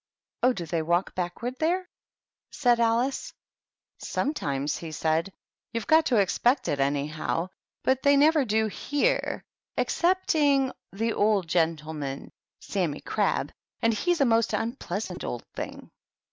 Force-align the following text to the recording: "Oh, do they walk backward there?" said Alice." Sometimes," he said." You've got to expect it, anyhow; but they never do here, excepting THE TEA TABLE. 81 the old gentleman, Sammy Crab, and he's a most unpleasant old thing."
"Oh, 0.41 0.51
do 0.51 0.65
they 0.65 0.81
walk 0.81 1.13
backward 1.13 1.59
there?" 1.59 1.87
said 2.49 2.79
Alice." 2.79 3.33
Sometimes," 4.13 4.77
he 4.77 4.91
said." 4.91 5.31
You've 5.73 5.85
got 5.85 6.07
to 6.07 6.15
expect 6.15 6.67
it, 6.67 6.79
anyhow; 6.79 7.49
but 7.83 8.01
they 8.01 8.17
never 8.17 8.43
do 8.43 8.65
here, 8.65 9.43
excepting 9.77 10.69
THE 10.69 10.69
TEA 10.69 10.71
TABLE. 10.71 11.05
81 11.05 11.07
the 11.09 11.13
old 11.13 11.47
gentleman, 11.47 12.31
Sammy 12.61 13.01
Crab, 13.01 13.51
and 13.79 13.93
he's 13.93 14.19
a 14.21 14.25
most 14.25 14.53
unpleasant 14.53 15.23
old 15.23 15.45
thing." 15.53 15.91